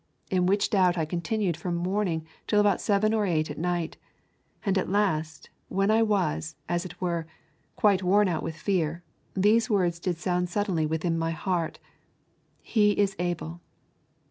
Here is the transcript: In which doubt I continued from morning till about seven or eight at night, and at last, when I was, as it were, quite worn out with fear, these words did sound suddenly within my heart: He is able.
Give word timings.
In 0.31 0.47
which 0.47 0.71
doubt 0.71 0.97
I 0.97 1.05
continued 1.05 1.55
from 1.55 1.75
morning 1.75 2.25
till 2.47 2.59
about 2.59 2.81
seven 2.81 3.13
or 3.13 3.27
eight 3.27 3.51
at 3.51 3.59
night, 3.59 3.97
and 4.65 4.75
at 4.75 4.89
last, 4.89 5.51
when 5.67 5.91
I 5.91 6.01
was, 6.01 6.55
as 6.67 6.85
it 6.85 6.99
were, 6.99 7.27
quite 7.75 8.01
worn 8.01 8.27
out 8.27 8.41
with 8.41 8.55
fear, 8.55 9.03
these 9.35 9.69
words 9.69 9.99
did 9.99 10.17
sound 10.17 10.49
suddenly 10.49 10.87
within 10.87 11.19
my 11.19 11.29
heart: 11.29 11.77
He 12.63 12.93
is 12.97 13.15
able. 13.19 13.61